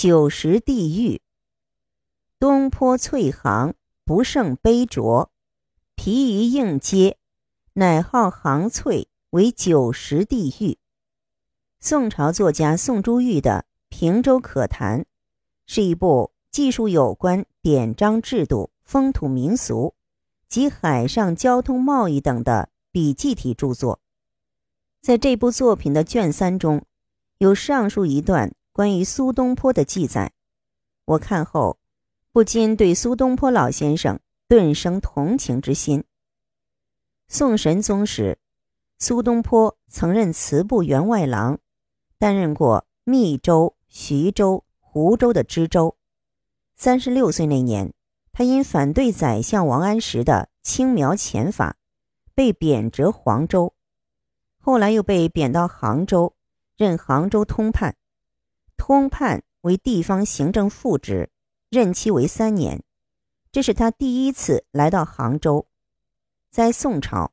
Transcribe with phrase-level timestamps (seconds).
[0.00, 1.20] 九十地狱。
[2.38, 5.32] 东坡翠行不胜杯浊，
[5.96, 7.18] 疲于应接，
[7.72, 10.78] 乃号行翠为九十地狱。
[11.80, 15.00] 宋朝作家宋朱玉的《平洲可谈》，
[15.66, 19.96] 是一部记述有关典章制度、风土民俗
[20.48, 23.98] 及海上交通贸易等的笔记体著作。
[25.00, 26.84] 在这部作品的卷三中，
[27.38, 30.30] 有上述一段关于苏东坡的记载，
[31.04, 31.80] 我看后。
[32.30, 36.04] 不禁对苏东坡老先生顿生同情之心。
[37.26, 38.38] 宋神宗时，
[39.00, 41.58] 苏东坡曾任祠部员外郎，
[42.20, 45.96] 担任过密州、徐州、湖州的知州。
[46.76, 47.92] 三十六岁那年，
[48.30, 51.74] 他因反对宰相王安石的轻描浅法，
[52.32, 53.74] 被贬谪黄州，
[54.60, 56.36] 后来又被贬到杭州，
[56.76, 57.96] 任杭州通判。
[58.78, 61.28] 通判为地方行政副职。
[61.68, 62.82] 任期为三年，
[63.52, 65.66] 这是他第一次来到杭州。
[66.50, 67.32] 在宋朝，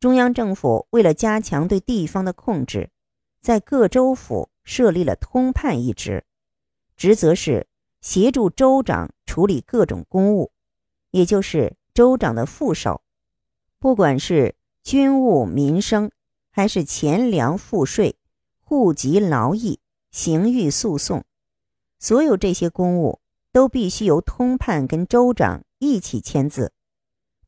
[0.00, 2.90] 中央政府为了加强对地方的控制，
[3.40, 6.24] 在各州府设立了通判一职，
[6.96, 7.68] 职责是
[8.00, 10.50] 协助州长处理各种公务，
[11.12, 13.02] 也就是州长的副手。
[13.78, 16.10] 不管是军务民生，
[16.50, 18.16] 还是钱粮赋税、
[18.58, 19.79] 户籍劳役、
[20.10, 21.24] 刑狱诉讼，
[21.98, 23.20] 所有这些公务。
[23.52, 26.72] 都必须由通判跟州长一起签字。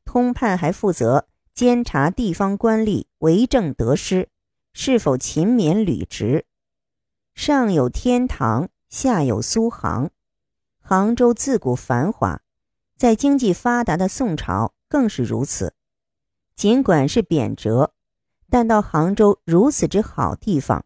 [0.03, 4.27] 通判还负责监察地方官吏为政得失，
[4.73, 6.45] 是否勤勉履职。
[7.35, 10.11] 上有天堂，下有苏杭。
[10.81, 12.41] 杭州自古繁华，
[12.97, 15.73] 在经济发达的宋朝更是如此。
[16.57, 17.91] 尽管是贬谪，
[18.49, 20.85] 但到杭州如此之好地方，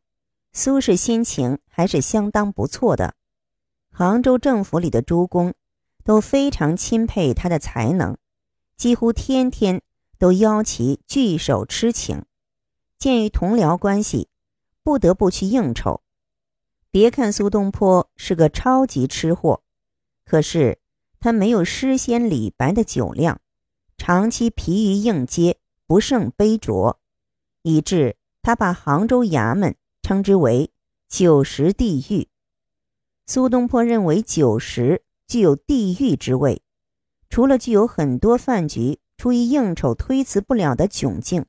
[0.54, 3.14] 苏轼心情还是相当不错的。
[3.92, 5.54] 杭州政府里的诸公
[6.04, 8.18] 都非常钦佩他的才能，
[8.76, 9.84] 几乎天天
[10.18, 12.26] 都邀其聚首吃请。
[12.98, 14.28] 鉴于同僚关系，
[14.82, 16.02] 不得不去应酬。
[16.90, 19.62] 别看苏东坡是个超级吃货，
[20.26, 20.80] 可是
[21.20, 23.40] 他没有诗仙李白的酒量，
[24.00, 27.00] 长期疲于应接，不胜杯浊，
[27.62, 30.72] 以致他把杭州衙门称之为
[31.08, 32.28] “九十地狱”。
[33.26, 36.62] 苏东坡认为酒食具有地狱之味，
[37.30, 41.46] 除了具有很多饭局出于应酬推辞不了的窘境，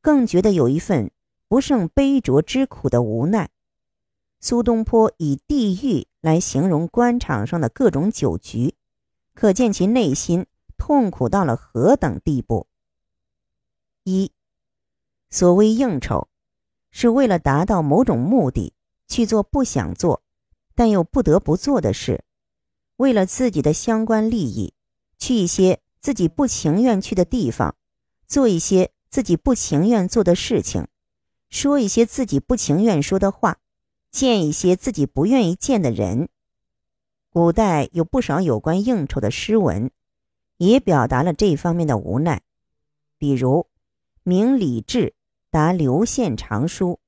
[0.00, 1.10] 更觉得有一份
[1.48, 3.50] 不胜杯酌之苦的无奈。
[4.40, 8.74] 苏东坡以地狱来形容官场上的各种酒局，
[9.34, 10.46] 可见其内心
[10.76, 12.66] 痛苦到了何等地步。
[14.04, 14.30] 一，
[15.30, 16.28] 所谓应酬，
[16.90, 18.74] 是为了达到某种目的
[19.08, 20.22] 去做不想做。
[20.74, 22.22] 但又不得不做的事，
[22.96, 24.74] 为了自己的相关利益，
[25.16, 27.74] 去一些自己不情愿去的地方，
[28.26, 30.86] 做一些自己不情愿做的事情，
[31.48, 33.56] 说一些自己不情愿说的话，
[34.10, 36.28] 见一些自己不愿意见的人。
[37.30, 39.90] 古代有不少有关应酬的诗文，
[40.58, 42.42] 也表达了这方面的无奈。
[43.16, 43.66] 比如，
[44.22, 45.14] 明李治
[45.50, 47.00] 答刘宪长书：“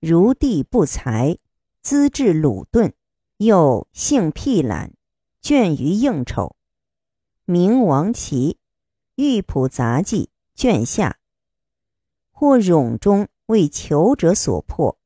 [0.00, 1.38] 如地不才，
[1.82, 2.92] 资质鲁钝。”
[3.38, 4.94] 又性僻懒，
[5.40, 6.56] 倦于应酬。
[7.44, 8.58] 明王琦
[9.22, 11.20] 《玉谱杂记》卷下，
[12.32, 14.98] 或冗中为求者所迫，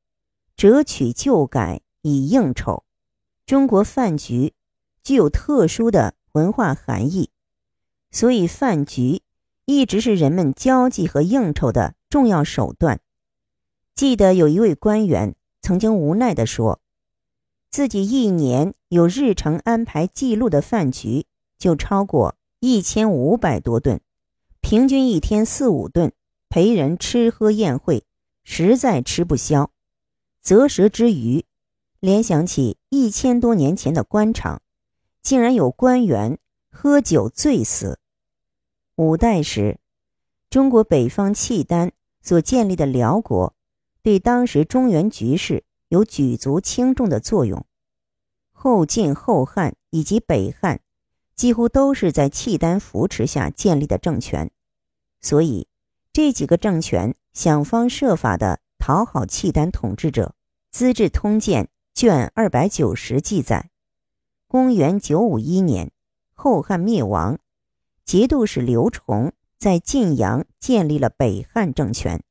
[0.56, 2.86] 折取旧改以应酬。
[3.44, 4.54] 中国饭局
[5.02, 7.28] 具有特殊的文化含义，
[8.10, 9.20] 所以饭局
[9.66, 13.01] 一直是人们交际和应酬的重要手段。
[13.94, 16.80] 记得有一位官员曾经无奈地说。
[17.70, 21.24] 自己一年有日程安排记录的饭局
[21.58, 24.00] 就超过一千五百多顿，
[24.60, 26.12] 平均一天四五顿，
[26.50, 28.04] 陪人吃喝宴会，
[28.44, 29.70] 实在吃不消。
[30.42, 31.46] 择舌之余，
[31.98, 34.60] 联想起一千多年前的官场，
[35.22, 36.38] 竟然有官员
[36.70, 37.98] 喝酒醉死。
[38.96, 39.78] 五代时，
[40.50, 43.54] 中国北方契丹所建立的辽国，
[44.02, 45.64] 对当时中原局势。
[45.92, 47.66] 有举足轻重的作用。
[48.50, 50.80] 后晋、后汉以及北汉，
[51.36, 54.50] 几乎都是在契丹扶持下建立的政权，
[55.20, 55.68] 所以
[56.10, 60.34] 这几个政权想方设法的讨好契丹统治者。
[60.74, 63.68] 《资治通鉴》卷二百九十记载，
[64.48, 65.92] 公元九五一年，
[66.32, 67.38] 后汉灭亡，
[68.06, 72.24] 节度使刘崇在晋阳建立了北汉政权。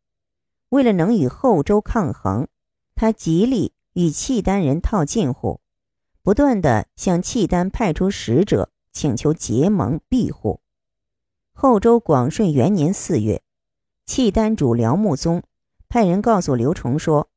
[0.72, 2.48] 为了能与后周抗衡。
[2.96, 5.60] 他极力与契丹人套近乎，
[6.22, 10.62] 不断的向契丹派出使者，请求结盟庇护。
[11.54, 13.42] 后周广顺元年四月，
[14.06, 15.42] 契丹主辽穆宗
[15.90, 17.30] 派人告诉刘崇说，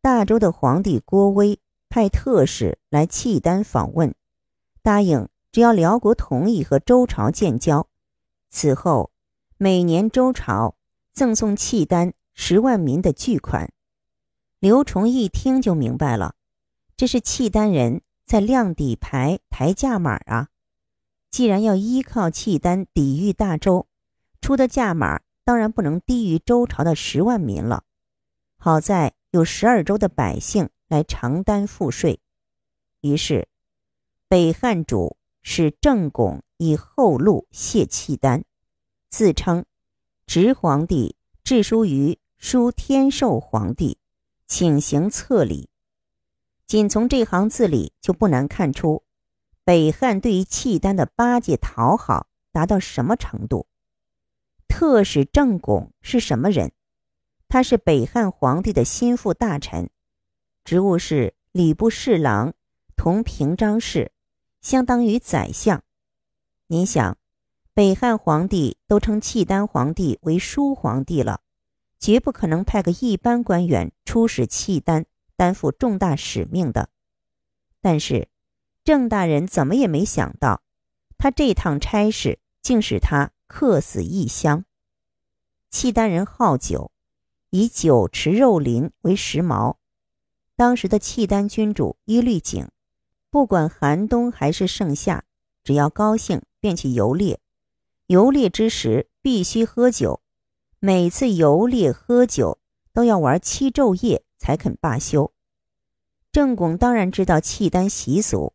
[0.00, 4.14] 大周的皇帝郭威派特使来契丹访问，
[4.82, 7.86] 答应只要辽国同意和周朝建交，
[8.50, 9.10] 此后
[9.58, 10.74] 每年周朝
[11.12, 13.72] 赠送契丹十万民的巨款。
[14.58, 16.34] 刘崇一听就明白了，
[16.96, 18.02] 这是契丹人。
[18.24, 20.48] 在亮底牌、抬价码啊！
[21.30, 23.86] 既然要依靠契丹抵御大周，
[24.40, 27.84] 出的价码当然不能低于周朝的十万民了。
[28.56, 32.20] 好在有十二州的百姓来承担赋税，
[33.02, 33.46] 于是
[34.26, 38.44] 北汉主使郑巩以后路谢契丹，
[39.10, 39.64] 自称
[40.26, 43.98] 直皇帝，致书于书天寿皇帝，
[44.48, 45.70] 请行册礼。
[46.66, 49.04] 仅从这行字里就不难看出，
[49.64, 53.68] 北汉对于契丹的巴结讨好达到什么程度。
[54.66, 56.72] 特使郑巩是什么人？
[57.48, 59.88] 他是北汉皇帝的心腹大臣，
[60.64, 62.54] 职务是礼部侍郎，
[62.96, 64.10] 同平章事，
[64.60, 65.84] 相当于宰相。
[66.66, 67.16] 您想，
[67.72, 71.40] 北汉皇帝都称契丹皇帝为书皇帝了，
[72.02, 75.06] 绝不可能派个一般官员出使契丹。
[75.34, 76.88] 担负重大使命的，
[77.80, 78.28] 但是
[78.84, 80.62] 郑大人怎么也没想到，
[81.18, 84.64] 他这趟差事竟使他客死异乡。
[85.68, 86.92] 契丹人好酒，
[87.50, 89.78] 以酒池肉林为时髦。
[90.54, 92.68] 当时的契丹君主伊律景，
[93.28, 95.24] 不管寒冬还是盛夏，
[95.64, 97.40] 只要高兴便去游猎。
[98.06, 100.22] 游猎之时必须喝酒，
[100.84, 102.58] 每次游猎喝酒
[102.92, 104.24] 都要玩七昼夜。
[104.42, 105.32] 才肯罢休。
[106.32, 108.54] 郑巩当然知道契丹习俗，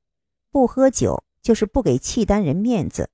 [0.52, 3.10] 不喝酒就是不给契丹人面子。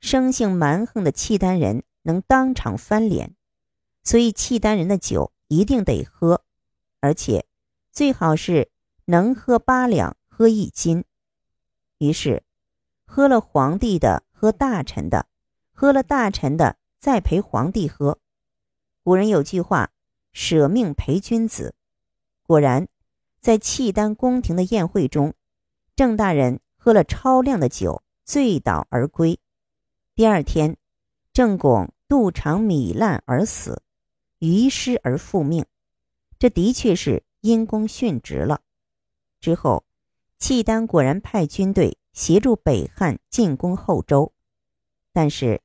[0.00, 3.36] 生性蛮横的契丹人能当场翻脸，
[4.02, 6.42] 所以契丹人的酒一定得喝，
[7.00, 7.44] 而且
[7.92, 8.70] 最好是
[9.04, 11.04] 能喝八两，喝一斤。
[11.98, 12.42] 于是，
[13.04, 15.26] 喝了皇帝的，喝大臣的，
[15.74, 18.20] 喝了大臣的，再陪皇帝喝。
[19.02, 19.90] 古人有句话
[20.32, 21.74] ：“舍命陪君子。”
[22.46, 22.86] 果然，
[23.40, 25.34] 在契丹宫廷的宴会中，
[25.96, 29.40] 郑大人喝了超量的酒，醉倒而归。
[30.14, 30.76] 第二天，
[31.32, 33.82] 郑巩肚肠糜烂而死，
[34.38, 35.66] 于尸而复命。
[36.38, 38.60] 这的确是因公殉职了。
[39.40, 39.84] 之后，
[40.38, 44.32] 契丹果然派军队协助北汉进攻后周，
[45.12, 45.60] 但是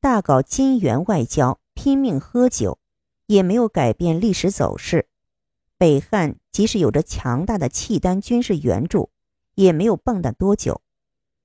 [0.00, 2.78] 大搞金元外交，拼命喝酒，
[3.26, 5.08] 也没有改变历史走势。
[5.76, 9.10] 北汉即使有着强大的契丹军事援助，
[9.56, 10.80] 也没有蹦跶多久，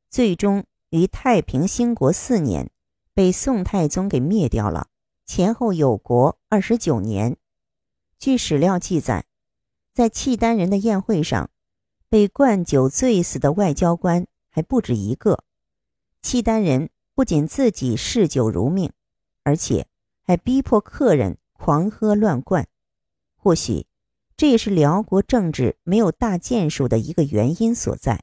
[0.10, 2.72] 最终于太平兴国四年
[3.14, 4.88] 被宋太宗给灭掉了。
[5.26, 7.36] 前后有国二十九年。
[8.18, 9.26] 据史料记载，
[9.94, 11.50] 在契丹人的宴会上，
[12.08, 15.44] 被灌酒醉死的外交官还不止一个。
[16.22, 18.92] 契丹人不仅自己嗜酒如命，
[19.44, 19.88] 而且
[20.22, 22.68] 还逼迫客人狂喝乱灌。
[23.36, 23.88] 或许。
[24.38, 28.22] 这也是辽国政治没有大建树的一个原因所在。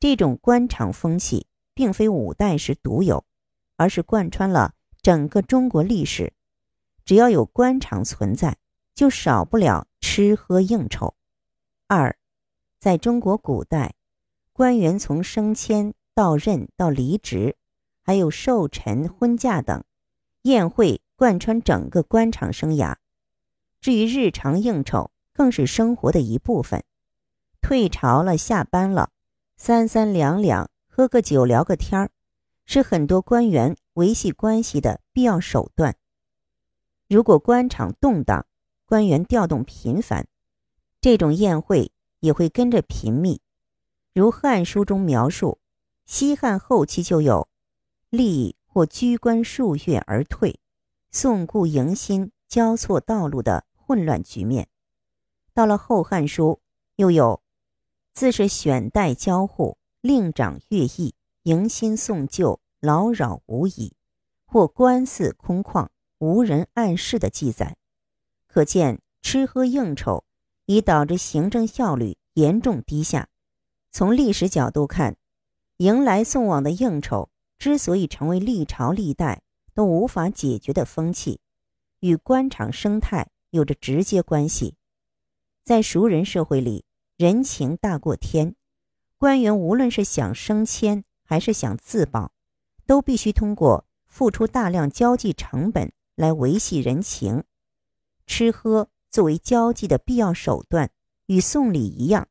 [0.00, 3.24] 这种官场风气并非五代时独有，
[3.76, 6.32] 而是贯穿了整个中国历史。
[7.04, 8.58] 只要有官场存在，
[8.92, 11.14] 就少不了吃喝应酬。
[11.86, 12.18] 二，
[12.80, 13.94] 在中国古代，
[14.52, 17.56] 官员从升迁到任到离职，
[18.08, 19.84] 还有寿辰、婚嫁等，
[20.44, 22.96] 宴会贯穿整个官场生涯。
[23.82, 26.82] 至于日常应酬，更是生活的一部分。
[27.60, 29.10] 退朝了，下班了，
[29.58, 32.10] 三三两两喝个酒，聊个天儿，
[32.64, 35.94] 是很多官员维系关系的必要手段。
[37.08, 38.46] 如果官场动荡，
[38.86, 40.26] 官员调动频繁，
[41.02, 43.42] 这种宴会也会跟着频密。
[44.14, 45.58] 如《汉书》中描述，
[46.06, 47.46] 西汉后期就有
[48.10, 50.60] 立或居官数月而退，
[51.10, 53.64] 送故迎新交错道路的。
[53.88, 54.68] 混乱局面，
[55.54, 56.60] 到了《后汉书》，
[56.96, 57.40] 又有
[58.12, 63.94] 自是选代交互，令长乐毅，迎新送旧，劳扰无已，
[64.44, 65.88] 或官司空旷，
[66.18, 67.78] 无人暗示的记载。
[68.46, 70.22] 可见吃喝应酬
[70.66, 73.30] 已导致行政效率严重低下。
[73.90, 75.16] 从历史角度看，
[75.78, 79.42] 迎来送往的应酬之所以成为历朝历代
[79.74, 81.40] 都无法解决的风气，
[82.00, 83.30] 与官场生态。
[83.50, 84.74] 有着直接关系，
[85.64, 86.84] 在熟人社会里，
[87.16, 88.54] 人情大过天，
[89.16, 92.30] 官员无论是想升迁还是想自保，
[92.84, 97.42] 都必须通过付出大量交际成本来维系人情。
[98.26, 100.90] 吃喝作为交际的必要手段，
[101.24, 102.28] 与送礼一样，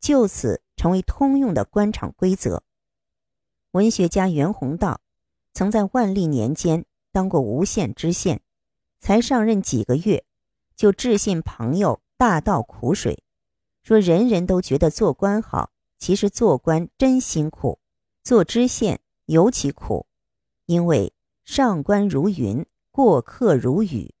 [0.00, 2.64] 就此成为通用的官场规则。
[3.76, 5.02] 文学家袁宏道
[5.52, 8.40] 曾在万历年间当过无县知县，
[9.00, 10.24] 才上任几个月，
[10.74, 13.22] 就致信朋友大倒苦水，
[13.82, 17.78] 说人人都觉得做官好，其实做官真辛苦，
[18.24, 20.06] 做知县尤其苦，
[20.64, 21.12] 因为
[21.44, 24.14] 上官如云，过客如雨。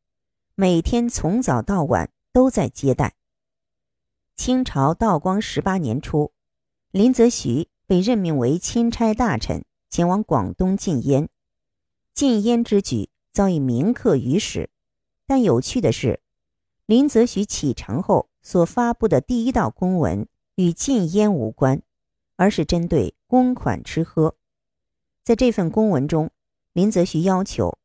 [0.54, 3.14] 每天从早到晚都在接待。
[4.34, 6.32] 清朝道光十八年初，
[6.90, 11.28] 林则徐被任命为钦差大臣，前往广东禁烟。
[12.14, 14.70] 禁烟之举早已铭刻于史。
[15.26, 16.20] 但有趣的是，
[16.86, 21.82] 林则徐启程后所发布的第一道公文与禁烟无关，
[22.36, 24.36] 而是针对公款吃喝。
[25.24, 26.30] 在这份公文中，
[26.72, 27.78] 林则徐要求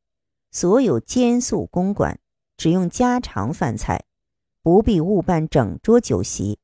[0.52, 2.20] 所有监宿公馆。
[2.58, 4.04] 只用家常饭菜，
[4.62, 6.60] 不必误办整桌酒席，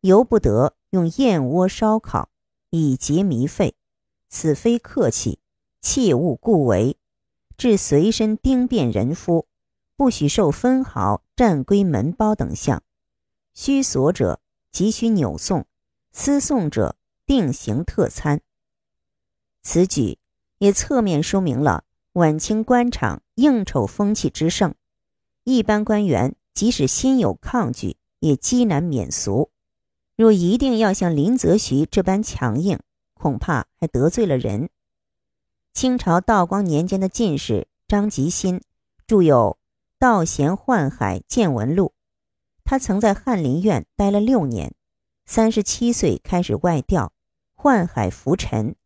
[0.00, 2.30] 由不得用燕窝烧烤，
[2.78, 3.74] 以节糜费。
[4.28, 5.38] 此非客气，
[5.80, 6.96] 切勿故为。
[7.56, 9.46] 至随身丁便人夫，
[9.96, 12.82] 不许受分毫占归门包等项。
[13.54, 14.40] 须索者
[14.72, 15.66] 即须扭送，
[16.10, 18.40] 私送者定行特餐。
[19.62, 20.18] 此举
[20.58, 24.74] 也侧面说明了晚清官场应酬风气之盛。
[25.44, 29.52] 一般官员即使心有抗拒，也极难免俗。
[30.16, 32.78] 若一定要像林则徐这般强硬，
[33.14, 34.70] 恐怕还得罪了人。
[35.72, 38.60] 清朝道光年间的进士张吉新
[39.06, 39.58] 著有
[39.98, 41.86] 《道贤宦海见闻录》，
[42.64, 44.72] 他曾在翰林院待了六年，
[45.26, 47.12] 三十七岁开始外调，
[47.56, 48.76] 宦海浮沉，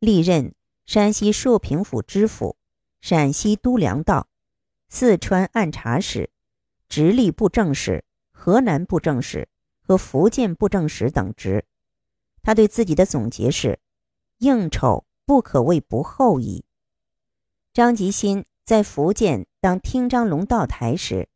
[0.00, 0.52] 历任
[0.84, 2.56] 山西朔平府知府、
[3.00, 4.26] 陕西都粮道。
[4.88, 6.30] 四川按察使、
[6.88, 9.48] 直隶布政使、河南布政使
[9.86, 11.64] 和福建布政使等职。
[12.42, 13.78] 他对自己的总结是
[14.38, 16.64] ：“应酬不可谓不厚矣。”
[17.72, 21.28] 张吉新在福建当听章龙道台时，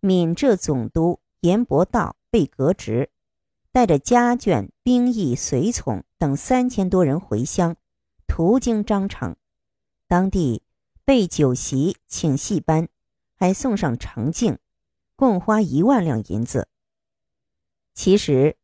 [0.00, 3.10] 闽浙总督严伯道被革职，
[3.72, 7.76] 带着家眷、兵役、随从等三千多人回乡，
[8.26, 9.36] 途经张城，
[10.08, 10.62] 当地。
[11.04, 12.88] 备酒席，请戏班，
[13.36, 14.58] 还送上长镜，
[15.14, 16.66] 共花一万两银子。
[17.96, 18.56] 其实，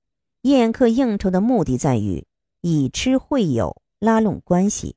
[0.43, 2.27] 宴客应酬的目的在于
[2.61, 4.95] 以吃会友，拉拢关系，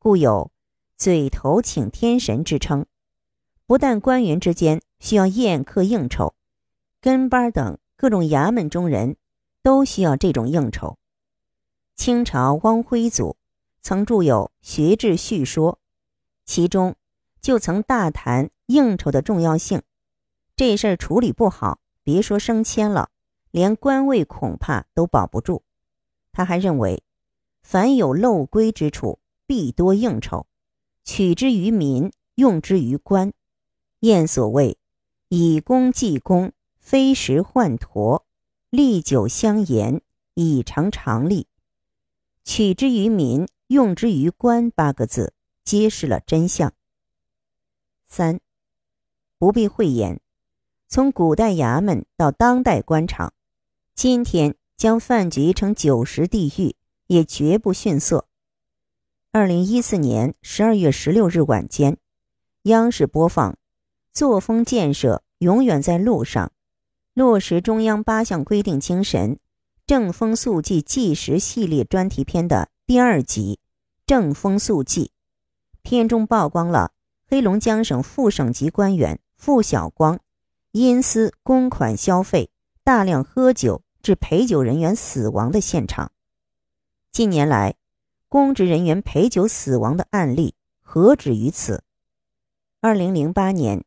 [0.00, 0.50] 故有
[0.98, 2.84] “嘴头请天神”之称。
[3.66, 6.34] 不但官员之间需要宴客应酬，
[7.00, 9.16] 跟班等各种衙门中人
[9.62, 10.98] 都需要这种应酬。
[11.94, 13.36] 清朝汪徽祖
[13.80, 15.74] 曾著有《学制叙说》。
[16.44, 16.96] 其中，
[17.40, 19.80] 就曾大谈应酬的重要性。
[20.56, 23.10] 这事儿处理不好，别说升迁了，
[23.50, 25.62] 连官位恐怕都保不住。
[26.32, 27.02] 他还认为，
[27.62, 30.46] 凡有漏规之处，必多应酬，
[31.04, 33.32] 取之于民，用之于官。
[34.00, 34.78] 燕所谓
[35.28, 38.24] “以功济功，非时换陀，
[38.70, 40.00] 历久相延，
[40.34, 41.46] 以成常例”。
[42.44, 45.34] 取之于民，用之于官八个字。
[45.62, 46.72] 揭示了真相。
[48.08, 48.40] 三，
[49.38, 50.20] 不必讳言，
[50.88, 53.32] 从古代衙门到当代官场，
[54.02, 56.74] 今天将饭局成酒食地狱，
[57.08, 58.26] 也绝不逊色。
[59.30, 61.98] 二零一四年十二月十六日晚间，
[62.62, 63.52] 央视播放
[64.14, 66.46] 《作风建设永远在路上》，
[67.12, 69.38] 落实中央八项规定精神，
[69.86, 73.58] 正风肃纪纪实系列专题片的第二集
[74.06, 75.04] 《正风肃纪》。
[75.82, 76.92] 片中曝光了
[77.28, 80.18] 黑龙江省副省级官员付晓光
[80.72, 82.48] 因私公款消费
[82.82, 86.12] 大量喝酒致陪酒人员死亡的现场。
[87.12, 87.74] 近年来，
[88.28, 91.82] 公职人员陪酒死亡的案例何止于此？
[92.80, 93.84] 二零零八年，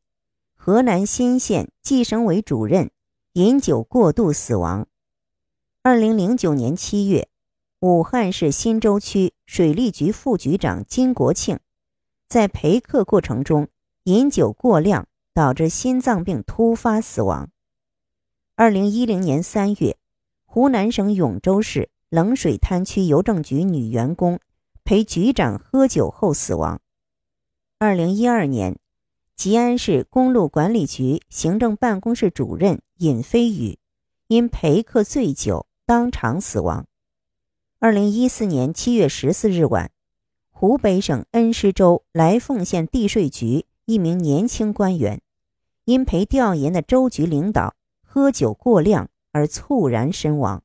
[0.55, 2.91] 河南新县计生委主任
[3.33, 4.87] 饮酒过度死亡。
[5.81, 7.27] 二零零九年七月，
[7.79, 11.59] 武汉市新洲区水利局副局长金国庆。
[12.29, 13.67] 在陪客过程中
[14.03, 17.49] 饮酒过量，导致心脏病突发死亡。
[18.55, 19.97] 二零一零年三月，
[20.55, 24.39] 湖南省永州市冷水滩区邮政局女员工
[24.83, 26.79] 陪局长喝酒后死亡。
[27.79, 28.77] 二零一二年，
[29.35, 33.79] 吉安市公路管理局行政办公室主任尹飞宇
[34.27, 36.85] 因陪客醉酒当场死亡。
[37.79, 39.89] 二零一四年七月十四日晚，
[40.51, 45.19] 湖北省恩施州来凤县地税局一名年轻官员，
[45.85, 50.63] 因陪调研的州局领导喝酒过量而猝然身亡。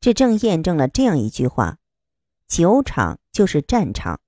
[0.00, 1.76] 这正验证了这样一句话：
[2.48, 4.22] 酒场就是战场，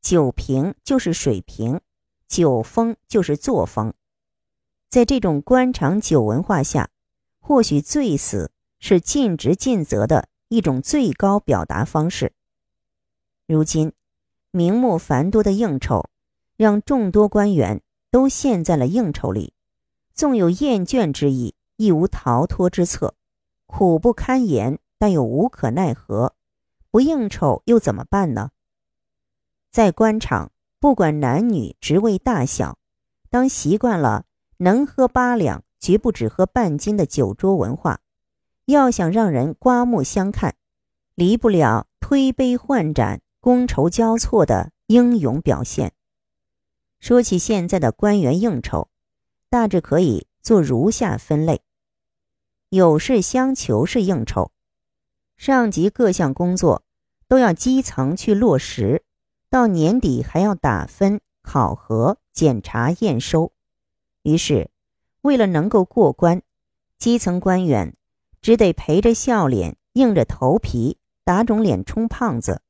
[0.00, 1.82] 酒瓶就是水瓶，
[2.26, 3.92] 酒风就是作风。
[4.88, 6.88] 在这种官场酒文化下，
[7.38, 8.50] 或许醉死
[8.80, 10.30] 是尽职尽责的。
[10.48, 12.32] 一种最高表达方式。
[13.48, 13.92] 如今，
[14.52, 16.08] 名目繁多的应酬，
[16.56, 19.54] 让众多官员都陷在了应酬里，
[20.14, 23.14] 纵有厌倦之意，亦无逃脱之策，
[23.66, 26.34] 苦不堪言，但又无可奈何。
[26.90, 28.50] 不应酬又怎么办呢？
[29.70, 32.78] 在官场，不管男女职位大小，
[33.28, 34.24] 当习惯了
[34.58, 38.00] 能喝八两，绝不只喝半斤的酒桌文化。
[38.64, 40.56] 要想让人刮目相看，
[41.14, 45.92] 离不了推杯换盏、觥筹交错的英勇表现。
[46.98, 48.88] 说起现在的官员应酬，
[49.50, 51.60] 大致可以做如下分类：
[52.76, 54.52] 有事相求是应酬，
[55.36, 56.84] 上级各项工作
[57.26, 59.02] 都要基层去落实，
[59.50, 63.52] 到年底还要打分、考核、检查、验收。
[64.22, 64.70] 于是，
[65.22, 66.42] 为了能够过关，
[66.98, 67.94] 基层官员。
[68.42, 72.62] 只得陪着笑脸，硬着头皮，打肿脸充胖子，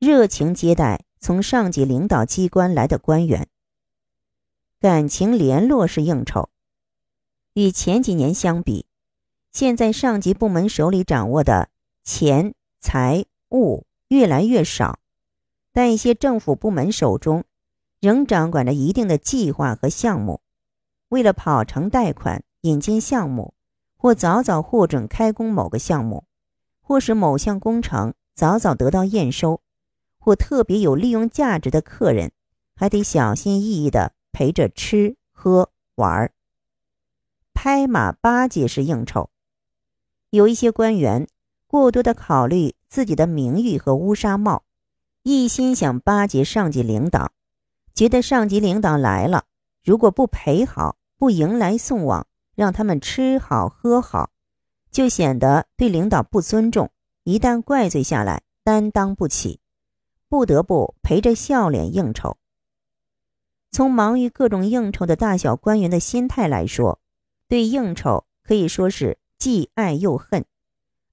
[0.00, 3.46] 热情接待从上级领导机关来的官员。
[4.80, 6.48] 感情联络是应酬，
[7.52, 8.86] 与前几年相比，
[9.52, 11.68] 现在上级部门手里掌握的
[12.02, 14.98] 钱财物越来越少，
[15.72, 17.44] 但一些政府部门手中
[18.00, 20.40] 仍掌管着一定的计划和项目，
[21.08, 23.54] 为了跑成贷款、引进项目。
[24.02, 26.24] 或早早获准开工某个项目，
[26.80, 29.60] 或使某项工程早早得到验收，
[30.18, 32.32] 或特别有利用价值的客人，
[32.74, 36.32] 还得小心翼翼地陪着吃喝玩儿。
[37.52, 39.28] 拍马巴结式应酬，
[40.30, 41.26] 有一些官员
[41.66, 44.64] 过多的考虑自己的名誉和乌纱帽，
[45.22, 47.32] 一心想巴结上级领导，
[47.94, 49.44] 觉得上级领导来了，
[49.84, 52.26] 如果不陪好，不迎来送往。
[52.56, 54.32] 让他们吃好喝好，
[54.90, 56.90] 就显得对领导不尊重。
[57.24, 59.60] 一旦怪罪下来，担当不起，
[60.28, 62.36] 不得不陪着笑脸应酬。
[63.70, 67.00] 从忙于各种应酬的大小官员的心态来说，
[67.48, 70.44] 对应酬可以说是既爱又恨。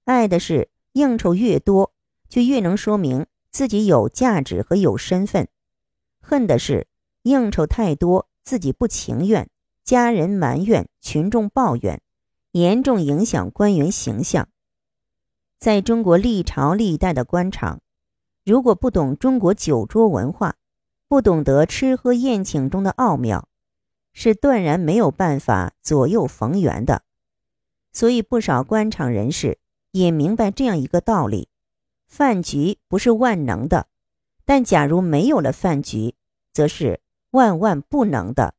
[0.04, 1.92] 爱的是应酬越多，
[2.28, 5.46] 就越能说明自己有价值和有身份；
[6.20, 6.86] 恨的是
[7.22, 9.48] 应酬太多，自己不情愿。
[9.82, 12.02] 家人埋怨，群众抱怨，
[12.52, 14.46] 严重影响官员形象。
[15.58, 17.80] 在中国历朝历代的官场，
[18.44, 20.56] 如果不懂中国酒桌文化，
[21.08, 23.48] 不懂得吃喝宴请中的奥妙，
[24.12, 27.04] 是断然没有办法左右逢源的。
[27.92, 29.58] 所以，不少官场人士
[29.92, 31.48] 也明白这样一个道理：
[32.06, 33.88] 饭局不是万能的，
[34.44, 36.14] 但假如没有了饭局，
[36.52, 38.54] 则是万万不能的。